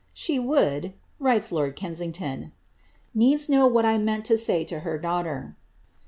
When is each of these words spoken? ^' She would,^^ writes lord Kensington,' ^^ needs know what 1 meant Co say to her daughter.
^' 0.01 0.03
She 0.15 0.39
would,^^ 0.39 0.93
writes 1.19 1.51
lord 1.51 1.75
Kensington,' 1.75 2.41
^^ 2.45 2.51
needs 3.13 3.47
know 3.47 3.67
what 3.67 3.83
1 3.85 4.03
meant 4.03 4.27
Co 4.27 4.35
say 4.35 4.63
to 4.63 4.79
her 4.79 4.97
daughter. 4.97 5.55